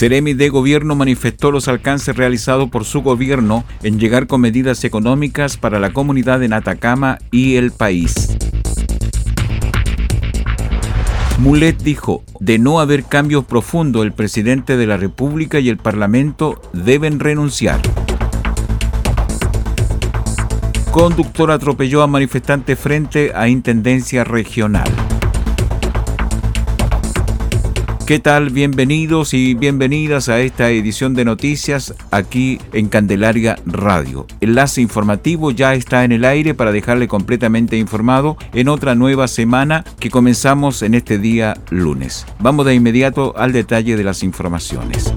Ceremi 0.00 0.32
de 0.32 0.48
Gobierno 0.48 0.94
manifestó 0.94 1.50
los 1.50 1.68
alcances 1.68 2.16
realizados 2.16 2.70
por 2.70 2.86
su 2.86 3.02
gobierno 3.02 3.66
en 3.82 4.00
llegar 4.00 4.26
con 4.26 4.40
medidas 4.40 4.82
económicas 4.84 5.58
para 5.58 5.78
la 5.78 5.92
comunidad 5.92 6.42
en 6.42 6.54
Atacama 6.54 7.18
y 7.30 7.56
el 7.56 7.70
país. 7.70 8.34
Mulet 11.38 11.82
dijo, 11.82 12.24
de 12.38 12.58
no 12.58 12.80
haber 12.80 13.04
cambios 13.04 13.44
profundos, 13.44 14.02
el 14.02 14.12
presidente 14.12 14.78
de 14.78 14.86
la 14.86 14.96
República 14.96 15.60
y 15.60 15.68
el 15.68 15.76
Parlamento 15.76 16.62
deben 16.72 17.20
renunciar. 17.20 17.82
Conductor 20.92 21.50
atropelló 21.50 22.02
a 22.02 22.06
manifestante 22.06 22.74
frente 22.74 23.32
a 23.34 23.48
Intendencia 23.48 24.24
Regional. 24.24 24.90
¿Qué 28.10 28.18
tal? 28.18 28.50
Bienvenidos 28.50 29.34
y 29.34 29.54
bienvenidas 29.54 30.28
a 30.28 30.40
esta 30.40 30.68
edición 30.68 31.14
de 31.14 31.24
noticias 31.24 31.94
aquí 32.10 32.58
en 32.72 32.88
Candelaria 32.88 33.56
Radio. 33.66 34.26
Enlace 34.40 34.80
informativo 34.80 35.52
ya 35.52 35.74
está 35.74 36.02
en 36.02 36.10
el 36.10 36.24
aire 36.24 36.52
para 36.54 36.72
dejarle 36.72 37.06
completamente 37.06 37.76
informado 37.76 38.36
en 38.52 38.68
otra 38.68 38.96
nueva 38.96 39.28
semana 39.28 39.84
que 40.00 40.10
comenzamos 40.10 40.82
en 40.82 40.94
este 40.94 41.18
día 41.18 41.56
lunes. 41.70 42.26
Vamos 42.40 42.66
de 42.66 42.74
inmediato 42.74 43.32
al 43.36 43.52
detalle 43.52 43.96
de 43.96 44.02
las 44.02 44.24
informaciones. 44.24 45.14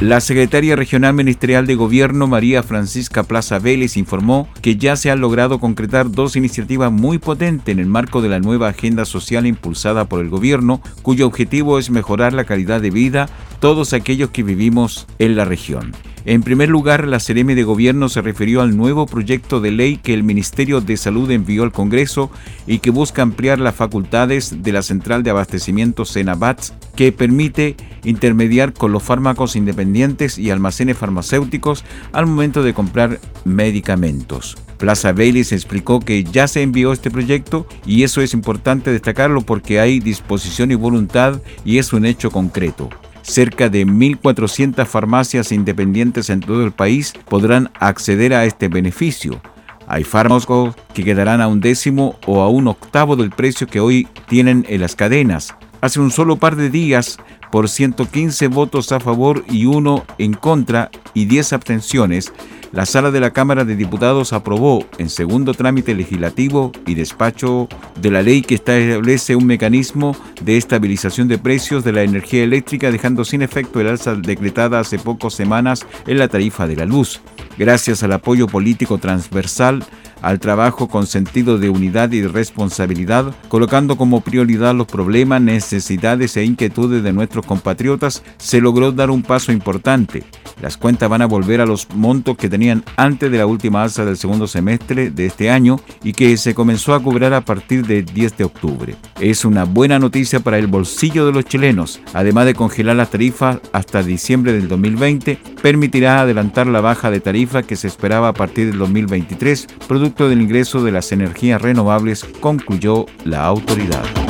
La 0.00 0.20
secretaria 0.20 0.76
regional 0.76 1.12
ministerial 1.12 1.66
de 1.66 1.74
Gobierno, 1.74 2.28
María 2.28 2.62
Francisca 2.62 3.24
Plaza 3.24 3.58
Vélez, 3.58 3.96
informó 3.96 4.48
que 4.62 4.76
ya 4.76 4.94
se 4.94 5.10
han 5.10 5.20
logrado 5.20 5.58
concretar 5.58 6.08
dos 6.08 6.36
iniciativas 6.36 6.92
muy 6.92 7.18
potentes 7.18 7.72
en 7.72 7.80
el 7.80 7.86
marco 7.86 8.22
de 8.22 8.28
la 8.28 8.38
nueva 8.38 8.68
agenda 8.68 9.04
social 9.04 9.44
impulsada 9.44 10.04
por 10.04 10.20
el 10.20 10.28
Gobierno, 10.28 10.80
cuyo 11.02 11.26
objetivo 11.26 11.80
es 11.80 11.90
mejorar 11.90 12.32
la 12.32 12.44
calidad 12.44 12.80
de 12.80 12.90
vida 12.90 13.28
todos 13.58 13.92
aquellos 13.92 14.30
que 14.30 14.44
vivimos 14.44 15.08
en 15.18 15.34
la 15.34 15.44
región. 15.44 15.92
En 16.28 16.42
primer 16.42 16.68
lugar, 16.68 17.08
la 17.08 17.20
Cereme 17.20 17.54
de 17.54 17.62
Gobierno 17.62 18.10
se 18.10 18.20
refirió 18.20 18.60
al 18.60 18.76
nuevo 18.76 19.06
proyecto 19.06 19.62
de 19.62 19.70
ley 19.70 19.96
que 19.96 20.12
el 20.12 20.24
Ministerio 20.24 20.82
de 20.82 20.98
Salud 20.98 21.30
envió 21.30 21.62
al 21.62 21.72
Congreso 21.72 22.30
y 22.66 22.80
que 22.80 22.90
busca 22.90 23.22
ampliar 23.22 23.58
las 23.58 23.74
facultades 23.74 24.62
de 24.62 24.72
la 24.72 24.82
Central 24.82 25.22
de 25.22 25.30
Abastecimiento 25.30 26.04
Senabats, 26.04 26.74
que 26.94 27.12
permite 27.12 27.76
intermediar 28.04 28.74
con 28.74 28.92
los 28.92 29.02
fármacos 29.02 29.56
independientes 29.56 30.38
y 30.38 30.50
almacenes 30.50 30.98
farmacéuticos 30.98 31.82
al 32.12 32.26
momento 32.26 32.62
de 32.62 32.74
comprar 32.74 33.20
medicamentos. 33.46 34.58
Plaza 34.76 35.12
Vélez 35.12 35.52
explicó 35.52 35.98
que 35.98 36.24
ya 36.24 36.46
se 36.46 36.60
envió 36.60 36.92
este 36.92 37.10
proyecto 37.10 37.66
y 37.86 38.02
eso 38.02 38.20
es 38.20 38.34
importante 38.34 38.92
destacarlo 38.92 39.40
porque 39.40 39.80
hay 39.80 39.98
disposición 39.98 40.72
y 40.72 40.74
voluntad 40.74 41.40
y 41.64 41.78
es 41.78 41.94
un 41.94 42.04
hecho 42.04 42.30
concreto. 42.30 42.90
Cerca 43.28 43.68
de 43.68 43.86
1.400 43.86 44.86
farmacias 44.86 45.52
independientes 45.52 46.30
en 46.30 46.40
todo 46.40 46.64
el 46.64 46.72
país 46.72 47.12
podrán 47.28 47.70
acceder 47.78 48.32
a 48.32 48.46
este 48.46 48.68
beneficio. 48.68 49.42
Hay 49.86 50.02
fármacos 50.02 50.74
que 50.94 51.04
quedarán 51.04 51.42
a 51.42 51.46
un 51.46 51.60
décimo 51.60 52.18
o 52.24 52.40
a 52.40 52.48
un 52.48 52.68
octavo 52.68 53.16
del 53.16 53.30
precio 53.30 53.66
que 53.66 53.80
hoy 53.80 54.08
tienen 54.28 54.64
en 54.70 54.80
las 54.80 54.96
cadenas. 54.96 55.54
Hace 55.82 56.00
un 56.00 56.10
solo 56.10 56.36
par 56.36 56.56
de 56.56 56.70
días, 56.70 57.18
por 57.50 57.68
115 57.68 58.48
votos 58.48 58.92
a 58.92 59.00
favor 59.00 59.44
y 59.48 59.66
uno 59.66 60.04
en 60.18 60.34
contra 60.34 60.90
y 61.14 61.26
10 61.26 61.52
abstenciones, 61.52 62.32
la 62.70 62.84
sala 62.84 63.10
de 63.10 63.20
la 63.20 63.30
Cámara 63.30 63.64
de 63.64 63.76
Diputados 63.76 64.34
aprobó 64.34 64.84
en 64.98 65.08
segundo 65.08 65.54
trámite 65.54 65.94
legislativo 65.94 66.70
y 66.86 66.94
despacho 66.94 67.66
de 68.00 68.10
la 68.10 68.22
ley 68.22 68.42
que 68.42 68.56
establece 68.56 69.36
un 69.36 69.46
mecanismo 69.46 70.14
de 70.42 70.58
estabilización 70.58 71.28
de 71.28 71.38
precios 71.38 71.82
de 71.82 71.92
la 71.92 72.02
energía 72.02 72.44
eléctrica 72.44 72.90
dejando 72.90 73.24
sin 73.24 73.40
efecto 73.40 73.80
el 73.80 73.88
alza 73.88 74.14
decretada 74.14 74.80
hace 74.80 74.98
pocas 74.98 75.32
semanas 75.32 75.86
en 76.06 76.18
la 76.18 76.28
tarifa 76.28 76.66
de 76.66 76.76
la 76.76 76.84
luz. 76.84 77.20
Gracias 77.56 78.02
al 78.02 78.12
apoyo 78.12 78.46
político 78.46 78.98
transversal, 78.98 79.82
al 80.22 80.40
trabajo 80.40 80.88
con 80.88 81.06
sentido 81.06 81.58
de 81.58 81.70
unidad 81.70 82.12
y 82.12 82.26
responsabilidad, 82.26 83.34
colocando 83.48 83.96
como 83.96 84.20
prioridad 84.20 84.74
los 84.74 84.86
problemas, 84.86 85.40
necesidades 85.40 86.36
e 86.36 86.44
inquietudes 86.44 87.02
de 87.02 87.12
nuestros 87.12 87.46
compatriotas, 87.46 88.22
se 88.36 88.60
logró 88.60 88.92
dar 88.92 89.10
un 89.10 89.22
paso 89.22 89.52
importante. 89.52 90.24
Las 90.60 90.76
cuentas 90.76 91.08
van 91.08 91.22
a 91.22 91.26
volver 91.26 91.60
a 91.60 91.66
los 91.66 91.88
montos 91.94 92.36
que 92.36 92.48
tenían 92.48 92.82
antes 92.96 93.30
de 93.30 93.38
la 93.38 93.46
última 93.46 93.82
alza 93.82 94.04
del 94.04 94.16
segundo 94.16 94.48
semestre 94.48 95.10
de 95.10 95.26
este 95.26 95.50
año 95.50 95.78
y 96.02 96.12
que 96.12 96.36
se 96.36 96.54
comenzó 96.54 96.94
a 96.94 97.02
cobrar 97.02 97.32
a 97.32 97.44
partir 97.44 97.86
del 97.86 98.04
10 98.04 98.38
de 98.38 98.44
octubre. 98.44 98.96
Es 99.20 99.44
una 99.44 99.64
buena 99.64 99.98
noticia 99.98 100.40
para 100.40 100.58
el 100.58 100.66
bolsillo 100.66 101.26
de 101.26 101.32
los 101.32 101.44
chilenos. 101.44 102.00
Además 102.12 102.46
de 102.46 102.54
congelar 102.54 102.96
las 102.96 103.10
tarifas 103.10 103.58
hasta 103.72 104.02
diciembre 104.02 104.52
del 104.52 104.68
2020, 104.68 105.38
permitirá 105.62 106.20
adelantar 106.20 106.66
la 106.66 106.80
baja 106.80 107.10
de 107.10 107.20
tarifa 107.20 107.62
que 107.62 107.76
se 107.76 107.86
esperaba 107.86 108.28
a 108.28 108.34
partir 108.34 108.66
del 108.66 108.78
2023, 108.78 109.68
producto 109.86 110.07
del 110.16 110.40
ingreso 110.40 110.82
de 110.82 110.92
las 110.92 111.12
energías 111.12 111.60
renovables, 111.60 112.24
concluyó 112.40 113.06
la 113.24 113.44
autoridad. 113.44 114.27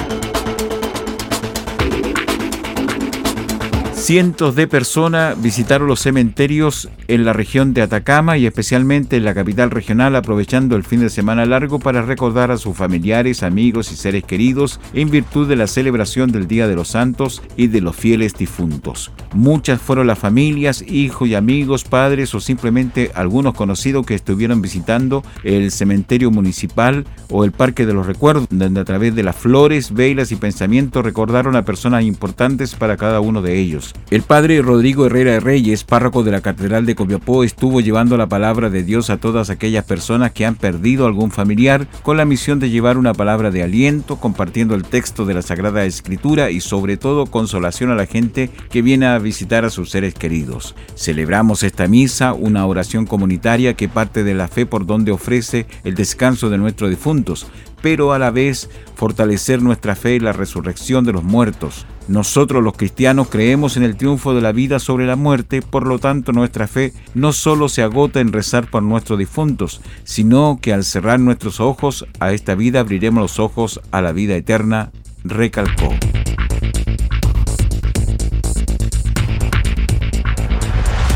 Cientos 4.09 4.55
de 4.55 4.67
personas 4.67 5.39
visitaron 5.39 5.87
los 5.87 6.01
cementerios 6.01 6.89
en 7.09 7.27
la 7.27 7.35
región 7.35 7.75
de 7.75 7.83
Atacama 7.83 8.39
y 8.39 8.47
especialmente 8.47 9.19
en 9.19 9.25
la 9.27 9.35
capital 9.35 9.71
regional 9.71 10.17
aprovechando 10.17 10.77
el 10.77 10.83
fin 10.83 11.01
de 11.01 11.11
semana 11.11 11.45
largo 11.45 11.79
para 11.79 12.01
recordar 12.01 12.51
a 12.51 12.57
sus 12.57 12.75
familiares, 12.75 13.43
amigos 13.43 13.93
y 13.93 13.97
seres 13.97 14.25
queridos 14.25 14.81
en 14.95 15.11
virtud 15.11 15.47
de 15.47 15.57
la 15.57 15.67
celebración 15.67 16.33
del 16.33 16.49
Día 16.49 16.67
de 16.67 16.75
los 16.75 16.89
Santos 16.89 17.43
y 17.55 17.67
de 17.67 17.83
los 17.83 17.97
fieles 17.97 18.33
difuntos. 18.33 19.13
Muchas 19.35 19.79
fueron 19.79 20.07
las 20.07 20.19
familias, 20.19 20.81
hijos 20.81 21.29
y 21.29 21.35
amigos, 21.35 21.85
padres 21.85 22.35
o 22.35 22.41
simplemente 22.41 23.11
algunos 23.15 23.53
conocidos 23.53 24.07
que 24.07 24.15
estuvieron 24.15 24.63
visitando 24.63 25.23
el 25.43 25.71
cementerio 25.71 26.31
municipal 26.31 27.05
o 27.29 27.45
el 27.45 27.53
Parque 27.53 27.85
de 27.85 27.93
los 27.93 28.07
Recuerdos, 28.07 28.47
donde 28.49 28.81
a 28.81 28.87
través 28.87 29.15
de 29.15 29.23
las 29.23 29.37
flores, 29.37 29.93
velas 29.93 30.33
y 30.33 30.37
pensamientos 30.37 31.05
recordaron 31.05 31.57
a 31.57 31.67
personas 31.67 32.05
importantes 32.05 32.75
para 32.75 32.97
cada 32.97 33.21
uno 33.21 33.43
de 33.43 33.59
ellos. 33.59 33.95
El 34.11 34.23
padre 34.23 34.63
Rodrigo 34.63 35.05
Herrera 35.05 35.39
Reyes, 35.39 35.85
párroco 35.85 36.23
de 36.23 36.31
la 36.31 36.41
Catedral 36.41 36.87
de 36.87 36.95
Copiapó, 36.95 37.45
estuvo 37.45 37.83
llevando 37.83 38.17
la 38.17 38.27
palabra 38.27 38.71
de 38.71 38.83
Dios 38.83 39.11
a 39.11 39.19
todas 39.19 39.51
aquellas 39.51 39.85
personas 39.85 40.33
que 40.33 40.47
han 40.47 40.55
perdido 40.55 41.05
algún 41.05 41.31
familiar 41.31 41.87
con 42.03 42.17
la 42.17 42.25
misión 42.25 42.59
de 42.59 42.71
llevar 42.71 42.97
una 42.97 43.13
palabra 43.13 43.51
de 43.51 43.63
aliento, 43.63 44.17
compartiendo 44.17 44.75
el 44.75 44.85
texto 44.85 45.27
de 45.27 45.35
la 45.35 45.43
Sagrada 45.43 45.85
Escritura 45.85 46.51
y 46.51 46.61
sobre 46.61 46.97
todo 46.97 47.27
consolación 47.27 47.91
a 47.91 47.97
la 47.97 48.07
gente 48.07 48.49
que 48.71 48.81
viene 48.81 49.05
a 49.05 49.19
visitar 49.19 49.67
a 49.67 49.71
sus 49.71 49.91
seres 49.91 50.15
queridos. 50.15 50.75
Celebramos 50.97 51.63
esta 51.63 51.87
misa, 51.87 52.33
una 52.33 52.65
oración 52.65 53.05
comunitaria 53.05 53.75
que 53.75 53.91
parte 53.91 54.25
de 54.25 54.33
la 54.33 54.49
fe 54.49 54.65
por 54.65 54.87
donde 54.87 55.13
ofrece 55.13 55.67
el 55.85 55.95
descanso 55.95 56.49
de 56.49 56.57
nuestros 56.57 56.89
difuntos, 56.89 57.47
pero 57.83 58.15
a 58.15 58.19
la 58.19 58.31
vez 58.31 58.71
fortalecer 58.95 59.61
nuestra 59.61 59.95
fe 59.95 60.17
en 60.17 60.25
la 60.25 60.33
resurrección 60.33 61.05
de 61.05 61.13
los 61.13 61.25
muertos. 61.25 61.87
Nosotros 62.09 62.65
los 62.65 62.75
cristianos 62.75 63.29
creemos 63.29 63.77
en 63.77 63.83
el 63.83 63.97
triunfo 63.97 64.35
de 64.35 64.41
la 64.41 64.53
vida 64.53 64.79
sobre 64.79 65.07
la 65.07 65.15
muerte, 65.15 65.61
por 65.61 65.87
lo 65.87 65.99
tanto 65.99 66.33
nuestra 66.33 66.67
fe 66.67 66.95
no 67.15 67.35
solo 67.35 67.69
se 67.69 67.83
agota 67.83 68.21
en 68.21 68.33
rezar 68.33 68.71
por 68.71 68.83
nuestros 68.83 69.19
difuntos, 69.19 69.83
sino 70.05 70.59
que 70.61 70.73
al 70.73 70.85
cerrar 70.85 71.21
nuestros 71.21 71.61
ojos 71.61 72.07
a 72.19 72.33
esta 72.33 72.55
vida 72.55 72.81
abriremos 72.81 73.21
los 73.21 73.39
ojos 73.39 73.81
a 73.91 74.01
la 74.01 74.13
vida 74.13 74.37
eterna, 74.37 74.91
recalcó. 75.23 75.91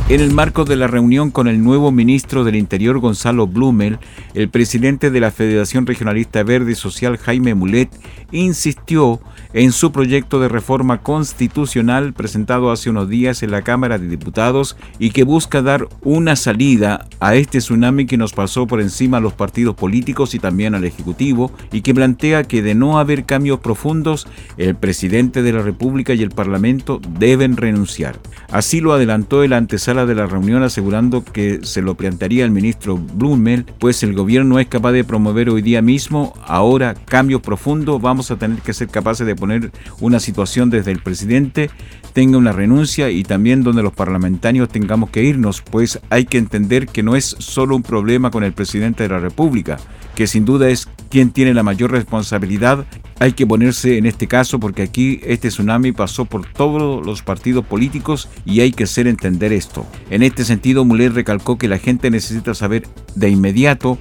En 0.08 0.20
el 0.20 0.32
marco 0.32 0.64
de 0.64 0.76
la 0.76 0.88
reunión 0.88 1.30
con 1.30 1.48
el 1.48 1.62
nuevo 1.62 1.90
ministro 1.90 2.44
del 2.44 2.56
Interior 2.56 2.98
Gonzalo 2.98 3.46
Blumel, 3.46 3.98
el 4.34 4.50
presidente 4.50 5.10
de 5.10 5.20
la 5.20 5.30
Federación 5.30 5.86
Regionalista 5.86 6.42
Verde 6.42 6.74
Social 6.74 7.16
Jaime 7.16 7.54
Mulet 7.54 7.88
insistió 8.30 9.20
en 9.54 9.72
su 9.72 9.92
proyecto 9.92 10.40
de 10.40 10.48
reforma 10.48 11.02
constitucional 11.02 12.12
presentado 12.14 12.70
hace 12.70 12.90
unos 12.90 13.08
días 13.08 13.42
en 13.42 13.52
la 13.52 13.62
Cámara 13.62 13.98
de 13.98 14.08
Diputados 14.08 14.76
y 14.98 15.10
que 15.10 15.24
busca 15.24 15.62
dar 15.62 15.88
una 16.02 16.36
salida 16.36 17.06
a 17.20 17.34
este 17.34 17.58
tsunami 17.58 18.06
que 18.06 18.16
nos 18.16 18.32
pasó 18.32 18.66
por 18.66 18.80
encima 18.80 19.18
a 19.18 19.20
los 19.20 19.34
partidos 19.34 19.76
políticos 19.76 20.34
y 20.34 20.38
también 20.38 20.74
al 20.74 20.84
Ejecutivo 20.84 21.52
y 21.70 21.82
que 21.82 21.94
plantea 21.94 22.44
que 22.44 22.62
de 22.62 22.74
no 22.74 22.98
haber 22.98 23.24
cambios 23.24 23.60
profundos, 23.60 24.26
el 24.56 24.74
presidente 24.74 25.42
de 25.42 25.52
la 25.52 25.62
República 25.62 26.12
y 26.12 26.22
el 26.22 26.30
Parlamento 26.30 27.00
deben 27.18 27.56
renunciar. 27.56 28.18
Así 28.50 28.80
lo 28.80 28.92
adelantó 28.92 29.42
el 29.42 29.52
antesala 29.52 29.91
de 29.92 30.14
la 30.14 30.26
reunión 30.26 30.62
asegurando 30.62 31.22
que 31.22 31.60
se 31.62 31.82
lo 31.82 31.94
plantearía 31.94 32.44
el 32.44 32.50
ministro 32.50 32.96
Blumel, 32.96 33.66
pues 33.78 34.02
el 34.02 34.14
gobierno 34.14 34.58
es 34.58 34.66
capaz 34.66 34.92
de 34.92 35.04
promover 35.04 35.50
hoy 35.50 35.60
día 35.60 35.82
mismo, 35.82 36.32
ahora 36.46 36.94
cambios 36.94 37.42
profundos, 37.42 38.00
vamos 38.00 38.30
a 38.30 38.36
tener 38.36 38.62
que 38.62 38.72
ser 38.72 38.88
capaces 38.88 39.26
de 39.26 39.36
poner 39.36 39.70
una 40.00 40.18
situación 40.18 40.70
desde 40.70 40.92
el 40.92 41.00
presidente 41.00 41.70
tenga 42.12 42.38
una 42.38 42.52
renuncia 42.52 43.10
y 43.10 43.22
también 43.22 43.62
donde 43.62 43.82
los 43.82 43.92
parlamentarios 43.92 44.68
tengamos 44.68 45.10
que 45.10 45.24
irnos, 45.24 45.62
pues 45.62 45.98
hay 46.10 46.26
que 46.26 46.38
entender 46.38 46.86
que 46.86 47.02
no 47.02 47.16
es 47.16 47.24
solo 47.38 47.74
un 47.76 47.82
problema 47.82 48.30
con 48.30 48.44
el 48.44 48.52
presidente 48.52 49.02
de 49.04 49.08
la 49.08 49.18
República, 49.18 49.78
que 50.14 50.26
sin 50.26 50.44
duda 50.44 50.68
es 50.68 50.88
quien 51.10 51.30
tiene 51.30 51.54
la 51.54 51.62
mayor 51.62 51.90
responsabilidad. 51.90 52.84
Hay 53.22 53.34
que 53.34 53.46
ponerse 53.46 53.98
en 53.98 54.06
este 54.06 54.26
caso 54.26 54.58
porque 54.58 54.82
aquí 54.82 55.20
este 55.22 55.46
tsunami 55.46 55.92
pasó 55.92 56.24
por 56.24 56.44
todos 56.44 57.06
los 57.06 57.22
partidos 57.22 57.64
políticos 57.64 58.28
y 58.44 58.62
hay 58.62 58.72
que 58.72 58.82
hacer 58.82 59.06
entender 59.06 59.52
esto. 59.52 59.86
En 60.10 60.24
este 60.24 60.44
sentido, 60.44 60.84
Muller 60.84 61.14
recalcó 61.14 61.56
que 61.56 61.68
la 61.68 61.78
gente 61.78 62.10
necesita 62.10 62.52
saber 62.52 62.82
de 63.14 63.30
inmediato 63.30 63.96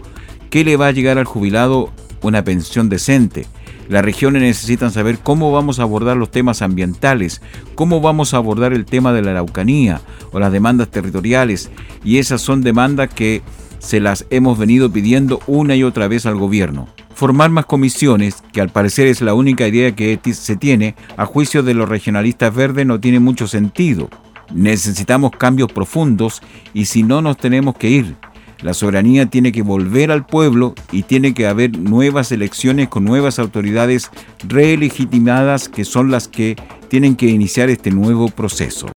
qué 0.50 0.64
le 0.64 0.76
va 0.76 0.88
a 0.88 0.92
llegar 0.92 1.20
al 1.20 1.26
jubilado 1.26 1.94
una 2.24 2.44
pensión 2.44 2.90
decente. 2.90 3.46
Las 3.90 4.04
regiones 4.04 4.42
necesitan 4.42 4.90
saber 4.90 5.20
cómo 5.20 5.52
vamos 5.52 5.78
a 5.78 5.84
abordar 5.84 6.18
los 6.18 6.32
temas 6.32 6.64
ambientales, 6.64 7.44
cómo 7.76 8.02
vamos 8.02 8.34
a 8.34 8.38
abordar 8.38 8.74
el 8.74 8.86
tema 8.86 9.14
de 9.14 9.22
la 9.22 9.30
araucanía 9.30 10.02
o 10.32 10.40
las 10.40 10.52
demandas 10.52 10.90
territoriales. 10.90 11.70
Y 12.04 12.18
esas 12.18 12.42
son 12.42 12.64
demandas 12.64 13.14
que 13.14 13.44
se 13.78 14.00
las 14.00 14.26
hemos 14.32 14.58
venido 14.58 14.92
pidiendo 14.92 15.42
una 15.46 15.76
y 15.76 15.84
otra 15.84 16.08
vez 16.08 16.26
al 16.26 16.38
gobierno. 16.38 16.88
Formar 17.22 17.52
más 17.52 17.68
comisiones, 17.68 18.44
que 18.52 18.62
al 18.62 18.70
parecer 18.70 19.06
es 19.06 19.22
la 19.22 19.36
única 19.36 19.68
idea 19.68 19.96
que 19.96 20.20
se 20.34 20.56
tiene, 20.56 20.96
a 21.18 21.28
juicio 21.28 21.62
de 21.62 21.76
los 21.76 21.88
regionalistas 21.88 22.52
verdes 22.52 22.88
no 22.88 23.00
tiene 23.00 23.20
mucho 23.20 23.46
sentido. 23.46 24.10
Necesitamos 24.52 25.30
cambios 25.30 25.72
profundos 25.72 26.42
y 26.74 26.86
si 26.86 27.04
no 27.04 27.22
nos 27.22 27.38
tenemos 27.38 27.76
que 27.76 27.92
ir. 27.92 28.16
La 28.64 28.74
soberanía 28.74 29.28
tiene 29.28 29.52
que 29.52 29.62
volver 29.62 30.10
al 30.10 30.26
pueblo 30.26 30.74
y 30.92 31.04
tiene 31.04 31.36
que 31.36 31.46
haber 31.46 31.78
nuevas 31.78 32.32
elecciones 32.32 32.88
con 32.88 33.06
nuevas 33.06 33.38
autoridades 33.38 34.10
relegitimadas 34.48 35.70
que 35.70 35.86
son 35.86 36.10
las 36.10 36.28
que 36.28 36.56
tienen 36.90 37.16
que 37.16 37.28
iniciar 37.28 37.70
este 37.70 37.92
nuevo 37.92 38.30
proceso. 38.30 38.88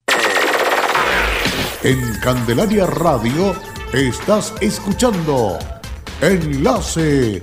En 1.83 2.01
Candelaria 2.23 2.87
Radio 2.87 3.55
estás 3.93 4.55
escuchando 4.63 5.59
Enlace 6.23 7.43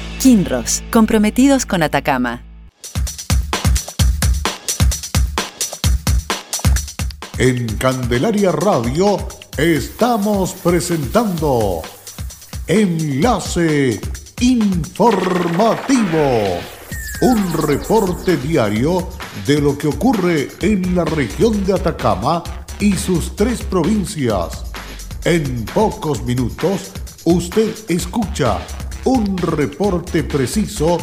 Kinross, 0.21 0.83
comprometidos 0.91 1.65
con 1.65 1.81
Atacama. 1.81 2.43
En 7.39 7.67
Candelaria 7.77 8.51
Radio 8.51 9.17
estamos 9.57 10.53
presentando 10.63 11.81
Enlace 12.67 13.99
Informativo, 14.41 16.19
un 17.21 17.53
reporte 17.53 18.37
diario 18.37 19.09
de 19.47 19.59
lo 19.59 19.75
que 19.75 19.87
ocurre 19.87 20.49
en 20.61 20.95
la 20.95 21.03
región 21.03 21.65
de 21.65 21.73
Atacama 21.73 22.43
y 22.79 22.93
sus 22.93 23.35
tres 23.35 23.63
provincias. 23.63 24.65
En 25.25 25.65
pocos 25.65 26.21
minutos 26.21 26.91
usted 27.25 27.73
escucha 27.89 28.59
un 29.05 29.37
reporte 29.37 30.23
preciso 30.23 30.97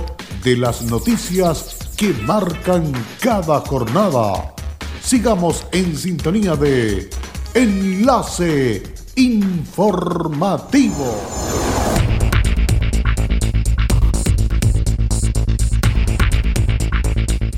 de 0.45 0.56
las 0.56 0.83
noticias 0.83 1.77
que 1.97 2.12
marcan 2.27 2.93
cada 3.21 3.61
jornada 3.61 4.55
sigamos 5.09 5.67
en 5.73 5.97
sintonía 5.97 6.55
de 6.55 7.09
Enlace 7.55 8.83
Informativo. 9.17 11.48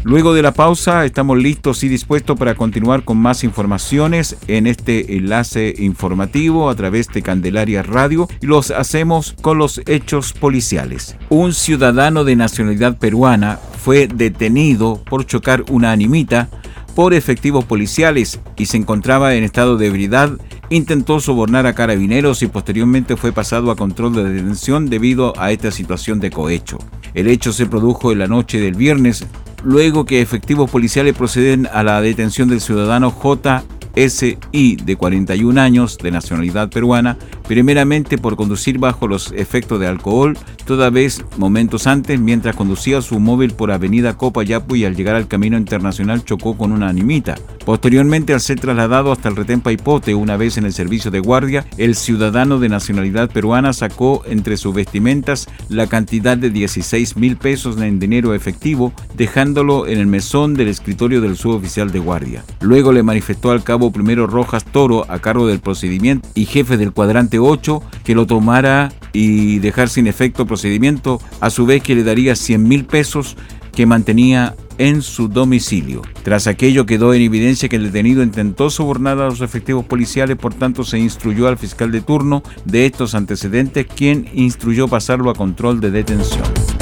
Luego 0.02 0.32
de 0.32 0.40
la 0.40 0.52
pausa 0.52 1.04
estamos 1.04 1.36
listos 1.36 1.84
y 1.84 1.88
dispuestos 1.88 2.38
para 2.38 2.54
continuar 2.54 3.04
con 3.04 3.18
más 3.18 3.44
informaciones 3.44 4.38
en 4.46 4.66
este 4.66 5.16
enlace 5.18 5.74
informativo 5.76 6.70
a 6.70 6.74
través 6.74 7.08
de 7.08 7.20
Candelaria 7.20 7.82
Radio 7.82 8.26
y 8.40 8.46
los 8.46 8.70
hacemos 8.70 9.36
con 9.42 9.58
los 9.58 9.82
hechos 9.84 10.32
policiales. 10.32 11.16
Un 11.28 11.52
ciudadano 11.52 12.24
de 12.24 12.34
nacionalidad 12.34 12.96
peruana 12.96 13.58
fue 13.84 14.06
detenido 14.06 15.02
por 15.04 15.26
chocar 15.26 15.64
una 15.68 15.92
animita 15.92 16.48
por 16.94 17.12
efectivos 17.12 17.66
policiales 17.66 18.40
y 18.56 18.66
se 18.66 18.78
encontraba 18.78 19.34
en 19.34 19.44
estado 19.44 19.76
de 19.76 19.88
ebriedad, 19.88 20.30
intentó 20.70 21.20
sobornar 21.20 21.66
a 21.66 21.74
carabineros 21.74 22.42
y 22.42 22.46
posteriormente 22.46 23.16
fue 23.16 23.32
pasado 23.32 23.70
a 23.70 23.76
control 23.76 24.14
de 24.14 24.24
detención 24.24 24.88
debido 24.88 25.34
a 25.38 25.52
esta 25.52 25.70
situación 25.70 26.20
de 26.20 26.30
cohecho. 26.30 26.78
El 27.12 27.26
hecho 27.26 27.52
se 27.52 27.66
produjo 27.66 28.12
en 28.12 28.20
la 28.20 28.28
noche 28.28 28.60
del 28.60 28.74
viernes, 28.74 29.26
luego 29.62 30.04
que 30.04 30.20
efectivos 30.20 30.70
policiales 30.70 31.16
proceden 31.16 31.68
a 31.72 31.82
la 31.82 32.00
detención 32.00 32.48
del 32.48 32.60
ciudadano 32.60 33.10
J. 33.10 33.62
S.I. 34.04 34.76
de 34.76 34.96
41 34.96 35.60
años, 35.60 35.98
de 35.98 36.10
nacionalidad 36.10 36.70
peruana, 36.70 37.18
primeramente 37.46 38.16
por 38.16 38.34
conducir 38.34 38.78
bajo 38.78 39.06
los 39.06 39.30
efectos 39.32 39.78
de 39.78 39.88
alcohol, 39.88 40.38
toda 40.64 40.88
vez 40.88 41.22
momentos 41.36 41.86
antes, 41.86 42.18
mientras 42.18 42.56
conducía 42.56 43.02
su 43.02 43.20
móvil 43.20 43.52
por 43.52 43.70
avenida 43.70 44.16
Copa 44.16 44.42
Yapu 44.42 44.76
y 44.76 44.86
al 44.86 44.96
llegar 44.96 45.16
al 45.16 45.28
camino 45.28 45.58
internacional 45.58 46.24
chocó 46.24 46.56
con 46.56 46.72
una 46.72 46.88
animita. 46.88 47.34
Posteriormente, 47.66 48.32
al 48.32 48.40
ser 48.40 48.58
trasladado 48.58 49.12
hasta 49.12 49.28
el 49.28 49.36
retén 49.36 49.60
Paipote, 49.60 50.14
una 50.14 50.38
vez 50.38 50.56
en 50.56 50.64
el 50.64 50.72
servicio 50.72 51.10
de 51.10 51.20
guardia, 51.20 51.66
el 51.76 51.94
ciudadano 51.94 52.58
de 52.58 52.70
nacionalidad 52.70 53.30
peruana 53.30 53.74
sacó 53.74 54.22
entre 54.26 54.56
sus 54.56 54.74
vestimentas 54.74 55.46
la 55.68 55.86
cantidad 55.88 56.38
de 56.38 56.48
16 56.48 57.18
mil 57.18 57.36
pesos 57.36 57.78
en 57.78 57.98
dinero 57.98 58.32
efectivo, 58.32 58.94
dejándolo 59.14 59.86
en 59.86 59.98
el 59.98 60.06
mesón 60.06 60.54
del 60.54 60.68
escritorio 60.68 61.20
del 61.20 61.36
suboficial 61.36 61.92
de 61.92 61.98
guardia. 61.98 62.44
Luego 62.60 62.92
le 62.92 63.02
manifestó 63.02 63.50
al 63.50 63.62
cabo 63.62 63.89
primero 63.92 64.26
Rojas 64.26 64.64
Toro 64.64 65.04
a 65.08 65.18
cargo 65.18 65.46
del 65.46 65.60
procedimiento 65.60 66.28
y 66.34 66.46
jefe 66.46 66.76
del 66.76 66.92
cuadrante 66.92 67.38
8 67.38 67.82
que 68.04 68.14
lo 68.14 68.26
tomara 68.26 68.92
y 69.12 69.58
dejar 69.58 69.88
sin 69.88 70.06
efecto 70.06 70.46
procedimiento, 70.46 71.20
a 71.40 71.50
su 71.50 71.66
vez 71.66 71.82
que 71.82 71.94
le 71.94 72.04
daría 72.04 72.36
100 72.36 72.62
mil 72.62 72.84
pesos 72.84 73.36
que 73.72 73.86
mantenía 73.86 74.54
en 74.78 75.02
su 75.02 75.28
domicilio. 75.28 76.02
Tras 76.22 76.46
aquello 76.46 76.86
quedó 76.86 77.12
en 77.12 77.22
evidencia 77.22 77.68
que 77.68 77.76
el 77.76 77.84
detenido 77.84 78.22
intentó 78.22 78.70
sobornar 78.70 79.18
a 79.18 79.26
los 79.26 79.42
efectivos 79.42 79.84
policiales, 79.84 80.36
por 80.36 80.54
tanto 80.54 80.84
se 80.84 80.98
instruyó 80.98 81.48
al 81.48 81.58
fiscal 81.58 81.92
de 81.92 82.00
turno 82.00 82.42
de 82.64 82.86
estos 82.86 83.14
antecedentes, 83.14 83.86
quien 83.86 84.28
instruyó 84.32 84.88
pasarlo 84.88 85.30
a 85.30 85.34
control 85.34 85.80
de 85.80 85.90
detención. 85.90 86.79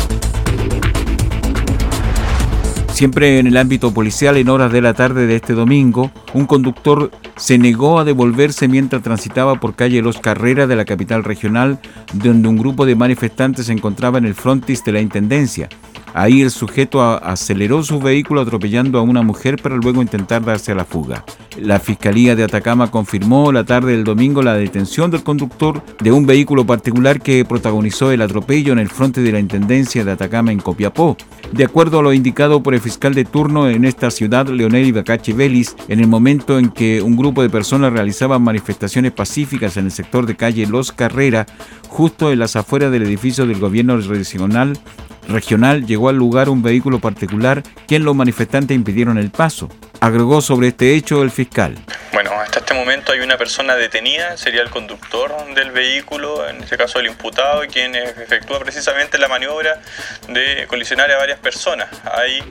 Siempre 2.99 3.39
en 3.39 3.47
el 3.47 3.57
ámbito 3.57 3.95
policial, 3.95 4.37
en 4.39 4.49
horas 4.49 4.73
de 4.73 4.81
la 4.81 4.93
tarde 4.93 5.29
de 5.29 5.37
este 5.37 5.53
domingo, 5.53 6.11
un 6.35 6.47
conductor 6.47 7.13
se 7.37 7.57
negó 7.57 8.01
a 8.01 8.05
devolverse 8.05 8.67
mientras 8.67 9.05
transitaba 9.05 9.61
por 9.61 9.77
calle 9.77 10.03
Los 10.03 10.19
Carreras 10.19 10.69
de 10.69 10.75
la 10.75 10.85
capital 10.85 11.23
regional, 11.23 11.79
donde 12.13 12.49
un 12.49 12.57
grupo 12.57 12.87
de 12.87 12.97
manifestantes 12.97 13.67
se 13.67 13.73
encontraba 13.73 14.19
en 14.19 14.25
el 14.25 14.35
frontis 14.35 14.85
de 14.85 14.91
la 14.91 15.01
Intendencia. 15.01 15.69
Ahí 16.15 16.43
el 16.43 16.51
sujeto 16.51 17.03
aceleró 17.03 17.83
su 17.83 18.01
vehículo 18.01 18.41
atropellando 18.41 18.99
a 18.99 19.03
una 19.03 19.23
mujer 19.23 19.57
para 19.63 19.77
luego 19.77 20.03
intentar 20.03 20.45
darse 20.45 20.73
a 20.73 20.75
la 20.75 20.85
fuga. 20.85 21.25
La 21.61 21.81
Fiscalía 21.81 22.37
de 22.37 22.45
Atacama 22.45 22.91
confirmó 22.91 23.53
la 23.53 23.65
tarde 23.65 23.93
del 23.93 24.05
domingo 24.05 24.43
la 24.43 24.55
detención 24.55 25.11
del 25.11 25.23
conductor 25.23 25.83
de 26.01 26.13
un 26.13 26.27
vehículo 26.27 26.65
particular 26.65 27.21
que 27.21 27.45
protagonizó 27.45 28.13
el 28.13 28.23
atropello 28.23 28.73
en 28.73 28.79
el 28.79 28.89
frente 28.89 29.21
de 29.21 29.33
la 29.33 29.41
Intendencia 29.41 30.05
de 30.05 30.13
Atacama 30.13 30.53
en 30.53 30.61
Copiapó. 30.61 31.17
De 31.53 31.65
acuerdo 31.65 31.99
a 31.99 32.03
lo 32.03 32.13
indicado 32.13 32.63
por 32.63 32.75
el 32.75 32.81
fiscal 32.81 33.15
de 33.15 33.25
turno 33.25 33.69
en 33.69 33.85
esta 33.85 34.11
ciudad, 34.11 34.47
Leonel 34.49 34.87
Ibacache 34.87 35.33
Vélez, 35.33 35.75
en 35.89 36.01
el 36.01 36.07
momento 36.07 36.59
en 36.59 36.71
que 36.71 37.03
un 37.03 37.17
grupo 37.17 37.43
de 37.43 37.51
personas 37.51 37.93
realizaban 37.93 38.43
manifestaciones 38.43 39.13
pacíficas 39.13 39.77
en 39.77 39.87
el 39.87 39.91
sector 39.91 40.27
de 40.27 40.37
calle 40.37 40.67
Los 40.67 40.93
Carrera, 40.93 41.47
justo 41.89 42.31
en 42.31 42.39
las 42.39 42.57
afueras 42.57 42.93
del 42.93 43.03
edificio 43.03 43.47
del 43.47 43.59
gobierno 43.59 43.97
regional, 43.97 44.79
regional 45.29 45.87
llegó 45.87 46.09
al 46.09 46.17
lugar 46.17 46.49
un 46.49 46.63
vehículo 46.63 46.99
particular 46.99 47.63
quien 47.87 48.05
los 48.05 48.17
manifestantes 48.17 48.75
impidieron 48.77 49.19
el 49.19 49.31
paso. 49.31 49.69
Agregó 50.01 50.41
sobre 50.41 50.69
este 50.69 50.95
hecho 50.95 51.23
el 51.23 51.31
fiscal. 51.31 51.77
Bueno, 52.13 52.31
hasta 52.49 52.61
este 52.61 52.73
momento 52.73 53.13
hay 53.13 53.21
una 53.21 53.37
persona 53.37 53.77
detenida, 53.77 54.39
sería 54.39 54.63
el 54.63 54.71
conductor 54.71 55.55
del 55.55 55.71
vehículo, 55.71 56.49
en 56.49 56.63
este 56.63 56.79
caso 56.79 56.99
el 56.99 57.07
imputado, 57.07 57.61
quien 57.71 57.95
efectúa 57.95 58.59
precisamente 58.59 59.19
la 59.19 59.29
maniobra 59.29 59.83
de 60.29 60.67
colisionar 60.67 61.11
a 61.11 61.19
varias 61.19 61.39
personas. 61.41 61.91
Hay 62.11 62.43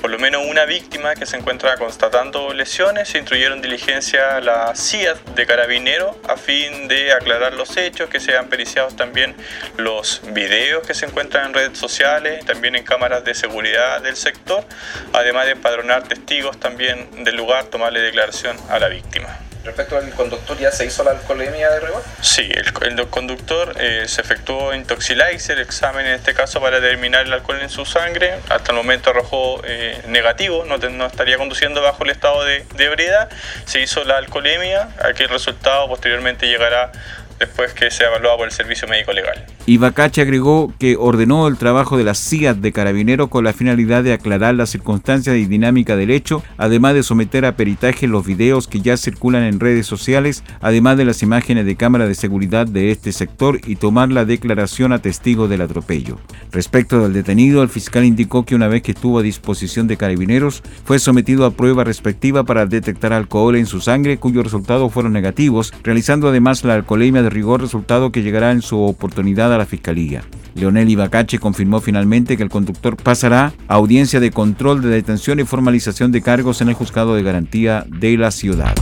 por 0.00 0.10
lo 0.10 0.18
menos 0.18 0.44
una 0.44 0.64
víctima 0.64 1.14
que 1.14 1.24
se 1.24 1.36
encuentra 1.36 1.76
constatando 1.76 2.52
lesiones, 2.52 3.10
se 3.10 3.18
instruyeron 3.18 3.62
diligencia 3.62 4.38
a 4.38 4.40
la 4.40 4.74
CIA 4.74 5.14
de 5.36 5.46
Carabinero 5.46 6.20
a 6.28 6.36
fin 6.36 6.88
de 6.88 7.12
aclarar 7.12 7.52
los 7.52 7.76
hechos, 7.76 8.10
que 8.10 8.18
sean 8.18 8.48
periciados 8.48 8.96
también 8.96 9.36
los 9.76 10.20
videos 10.32 10.84
que 10.84 10.94
se 10.94 11.06
encuentran 11.06 11.46
en 11.46 11.54
redes 11.54 11.78
sociales, 11.78 12.44
también 12.44 12.74
en 12.74 12.82
cámaras 12.82 13.22
de 13.22 13.34
seguridad 13.36 14.02
del 14.02 14.16
sector, 14.16 14.64
además 15.12 15.46
de 15.46 15.52
empadronar 15.52 16.08
testigos 16.08 16.58
también 16.58 17.22
del 17.22 17.36
lugar 17.36 17.66
tomarle 17.66 18.00
declaración 18.00 18.56
a 18.68 18.80
la 18.80 18.88
víctima. 18.88 19.43
Respecto 19.64 19.96
al 19.96 20.10
conductor, 20.10 20.58
¿ya 20.58 20.70
se 20.70 20.84
hizo 20.84 21.02
la 21.04 21.12
alcoholemia 21.12 21.70
de 21.70 21.80
rigor? 21.80 22.02
Sí, 22.20 22.50
el, 22.52 23.08
conductor 23.08 23.74
eh, 23.80 24.04
se 24.06 24.20
efectuó 24.20 24.74
intoxilizer, 24.74 25.56
el 25.56 25.62
examen 25.62 26.04
en 26.04 26.12
este 26.12 26.34
caso 26.34 26.60
para 26.60 26.80
determinar 26.80 27.24
el 27.24 27.32
alcohol 27.32 27.60
en 27.62 27.70
su 27.70 27.86
sangre. 27.86 28.34
Hasta 28.50 28.72
el 28.72 28.76
momento 28.76 29.10
arrojó 29.10 29.62
eh, 29.64 30.02
negativo, 30.06 30.66
no, 30.66 30.76
no, 30.76 31.06
estaría 31.06 31.38
conduciendo 31.38 31.80
bajo 31.80 32.04
el 32.04 32.10
estado 32.10 32.44
de, 32.44 32.66
de 32.74 32.84
ebriedad. 32.84 33.30
Se 33.64 33.80
hizo 33.80 34.04
la 34.04 34.18
alcoholemia, 34.18 34.90
aquí 35.02 35.22
el 35.22 35.30
resultado 35.30 35.88
posteriormente 35.88 36.46
llegará 36.46 36.92
después 37.38 37.72
que 37.72 37.90
sea 37.90 38.08
evaluado 38.08 38.38
por 38.38 38.46
el 38.46 38.52
Servicio 38.52 38.86
Médico 38.86 39.12
Legal. 39.12 39.46
Ibacache 39.66 40.20
agregó 40.20 40.74
que 40.78 40.94
ordenó 40.98 41.48
el 41.48 41.56
trabajo 41.56 41.96
de 41.96 42.04
la 42.04 42.12
CIA 42.12 42.52
de 42.52 42.70
Carabineros 42.70 43.30
con 43.30 43.44
la 43.44 43.54
finalidad 43.54 44.04
de 44.04 44.12
aclarar 44.12 44.54
las 44.54 44.68
circunstancias 44.68 45.36
y 45.38 45.46
dinámica 45.46 45.96
del 45.96 46.10
hecho, 46.10 46.42
además 46.58 46.92
de 46.92 47.02
someter 47.02 47.46
a 47.46 47.56
peritaje 47.56 48.06
los 48.06 48.26
videos 48.26 48.68
que 48.68 48.82
ya 48.82 48.98
circulan 48.98 49.42
en 49.44 49.60
redes 49.60 49.86
sociales, 49.86 50.44
además 50.60 50.98
de 50.98 51.06
las 51.06 51.22
imágenes 51.22 51.64
de 51.64 51.76
cámara 51.76 52.06
de 52.06 52.14
seguridad 52.14 52.66
de 52.66 52.90
este 52.90 53.10
sector 53.12 53.58
y 53.64 53.76
tomar 53.76 54.12
la 54.12 54.26
declaración 54.26 54.92
a 54.92 54.98
testigo 54.98 55.48
del 55.48 55.62
atropello. 55.62 56.18
Respecto 56.52 57.00
del 57.00 57.14
detenido, 57.14 57.62
el 57.62 57.70
fiscal 57.70 58.04
indicó 58.04 58.44
que 58.44 58.54
una 58.54 58.68
vez 58.68 58.82
que 58.82 58.92
estuvo 58.92 59.18
a 59.18 59.22
disposición 59.22 59.86
de 59.86 59.96
Carabineros, 59.96 60.62
fue 60.84 60.98
sometido 60.98 61.46
a 61.46 61.52
prueba 61.52 61.84
respectiva 61.84 62.44
para 62.44 62.66
detectar 62.66 63.14
alcohol 63.14 63.56
en 63.56 63.64
su 63.64 63.80
sangre, 63.80 64.18
cuyos 64.18 64.44
resultados 64.44 64.92
fueron 64.92 65.14
negativos, 65.14 65.72
realizando 65.82 66.28
además 66.28 66.64
la 66.64 66.74
alcoholemia 66.74 67.22
de 67.22 67.30
rigor, 67.30 67.62
resultado 67.62 68.12
que 68.12 68.22
llegará 68.22 68.52
en 68.52 68.60
su 68.60 68.78
oportunidad 68.78 69.53
la 69.58 69.66
Fiscalía. 69.66 70.22
Leonel 70.54 70.88
Ibacache 70.88 71.38
confirmó 71.38 71.80
finalmente 71.80 72.36
que 72.36 72.42
el 72.42 72.50
conductor 72.50 72.96
pasará 72.96 73.52
a 73.68 73.74
audiencia 73.74 74.20
de 74.20 74.30
control 74.30 74.82
de 74.82 74.88
detención 74.88 75.40
y 75.40 75.44
formalización 75.44 76.12
de 76.12 76.22
cargos 76.22 76.60
en 76.60 76.68
el 76.68 76.74
juzgado 76.74 77.14
de 77.14 77.22
garantía 77.22 77.84
de 77.88 78.16
la 78.16 78.30
ciudad. 78.30 78.74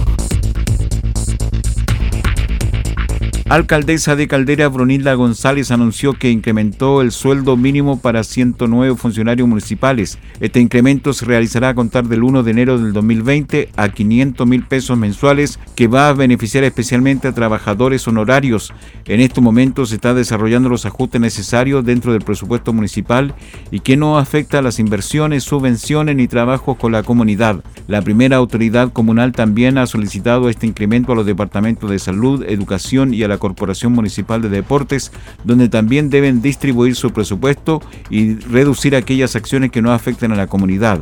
Alcaldesa 3.53 4.17
de 4.17 4.29
Caldera, 4.29 4.67
Brunilda 4.69 5.13
González, 5.13 5.71
anunció 5.71 6.15
que 6.15 6.31
incrementó 6.31 7.03
el 7.03 7.13
sueldo 7.13 7.55
mínimo 7.59 8.01
para 8.01 8.25
109 8.25 8.97
funcionarios 8.97 9.47
municipales. 9.47 10.19
Este 10.41 10.59
incremento 10.59 11.13
se 11.13 11.27
realizará 11.27 11.69
a 11.69 11.75
contar 11.75 12.05
del 12.05 12.23
1 12.23 12.45
de 12.45 12.51
enero 12.51 12.79
del 12.79 12.95
2020 12.95 13.69
a 13.77 13.91
500 13.91 14.47
mil 14.47 14.65
pesos 14.65 14.97
mensuales, 14.97 15.59
que 15.77 15.87
va 15.87 16.09
a 16.09 16.15
beneficiar 16.15 16.65
especialmente 16.65 17.29
a 17.29 17.35
trabajadores 17.35 18.09
honorarios. 18.09 18.73
En 19.05 19.21
estos 19.21 19.45
momentos 19.45 19.91
se 19.91 19.97
está 19.97 20.15
desarrollando 20.15 20.71
los 20.71 20.87
ajustes 20.87 21.21
necesarios 21.21 21.85
dentro 21.85 22.13
del 22.13 22.23
presupuesto 22.23 22.73
municipal 22.73 23.35
y 23.71 23.81
que 23.81 23.99
no 23.99 24.17
afecta 24.17 24.61
a 24.61 24.63
las 24.63 24.79
inversiones, 24.79 25.45
subvenciones 25.45 26.17
ni 26.17 26.27
trabajos 26.27 26.79
con 26.79 26.93
la 26.93 27.03
comunidad. 27.03 27.63
La 27.87 28.01
primera 28.01 28.39
autoridad 28.39 28.95
comunal 28.95 29.33
también 29.33 29.77
ha 29.77 29.87
solicitado 29.87 30.49
este 30.49 30.67
incremento 30.67 31.13
a 31.13 31.17
los 31.17 31.27
departamentos 31.27 31.91
de 31.91 31.99
salud, 31.99 32.45
educación 32.49 33.13
y 33.13 33.23
a 33.25 33.29
la 33.29 33.42
Corporación 33.43 33.93
Municipal 33.93 34.41
de 34.41 34.49
Deportes, 34.49 35.11
donde 35.43 35.69
también 35.69 36.11
deben 36.11 36.43
distribuir 36.43 36.95
su 36.95 37.11
presupuesto 37.11 37.83
y 38.09 38.37
reducir 38.37 38.95
aquellas 38.95 39.35
acciones 39.35 39.73
que 39.73 39.83
no 39.83 39.93
afecten 39.93 40.31
a 40.31 40.37
la 40.37 40.47
comunidad. 40.47 41.01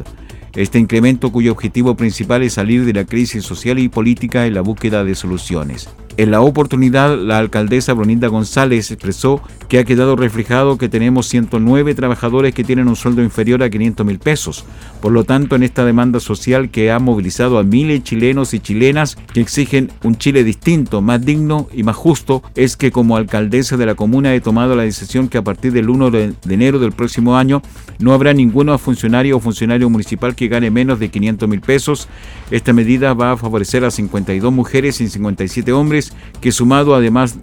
Este 0.54 0.78
incremento 0.78 1.30
cuyo 1.32 1.52
objetivo 1.52 1.96
principal 1.96 2.42
es 2.42 2.54
salir 2.54 2.86
de 2.86 2.94
la 2.94 3.04
crisis 3.04 3.44
social 3.44 3.78
y 3.78 3.90
política 3.90 4.46
en 4.46 4.54
la 4.54 4.62
búsqueda 4.62 5.04
de 5.04 5.14
soluciones. 5.14 5.90
En 6.16 6.30
la 6.30 6.40
oportunidad, 6.40 7.16
la 7.16 7.38
alcaldesa 7.38 7.94
Brunilda 7.94 8.28
González 8.28 8.90
expresó 8.90 9.40
que 9.68 9.78
ha 9.78 9.84
quedado 9.84 10.16
reflejado 10.16 10.76
que 10.76 10.88
tenemos 10.88 11.28
109 11.28 11.94
trabajadores 11.94 12.52
que 12.52 12.64
tienen 12.64 12.88
un 12.88 12.96
sueldo 12.96 13.22
inferior 13.22 13.62
a 13.62 13.70
500 13.70 14.04
mil 14.04 14.18
pesos. 14.18 14.64
Por 15.00 15.12
lo 15.12 15.24
tanto, 15.24 15.56
en 15.56 15.62
esta 15.62 15.84
demanda 15.84 16.18
social 16.20 16.70
que 16.70 16.90
ha 16.90 16.98
movilizado 16.98 17.58
a 17.58 17.62
miles 17.62 18.00
de 18.00 18.02
chilenos 18.02 18.52
y 18.54 18.60
chilenas 18.60 19.16
que 19.32 19.40
exigen 19.40 19.92
un 20.02 20.16
Chile 20.16 20.44
distinto, 20.44 21.00
más 21.00 21.24
digno 21.24 21.68
y 21.72 21.84
más 21.84 21.96
justo, 21.96 22.42
es 22.54 22.76
que 22.76 22.90
como 22.90 23.16
alcaldesa 23.16 23.76
de 23.76 23.86
la 23.86 23.94
comuna 23.94 24.34
he 24.34 24.40
tomado 24.40 24.74
la 24.74 24.82
decisión 24.82 25.28
que 25.28 25.38
a 25.38 25.44
partir 25.44 25.72
del 25.72 25.88
1 25.88 26.10
de 26.10 26.34
enero 26.48 26.78
del 26.80 26.92
próximo 26.92 27.36
año 27.36 27.62
no 27.98 28.12
habrá 28.12 28.32
ninguno 28.32 28.76
funcionario 28.78 29.36
o 29.36 29.40
funcionario 29.40 29.88
municipal 29.88 30.34
que 30.34 30.48
gane 30.48 30.70
menos 30.70 30.98
de 30.98 31.10
500 31.10 31.48
mil 31.48 31.60
pesos. 31.60 32.08
Esta 32.50 32.72
medida 32.72 33.14
va 33.14 33.32
a 33.32 33.36
favorecer 33.36 33.84
a 33.84 33.90
52 33.90 34.52
mujeres 34.52 35.00
y 35.00 35.08
57 35.08 35.72
hombres 35.72 35.99
que 36.40 36.52
sumado 36.52 36.94
además 36.94 37.38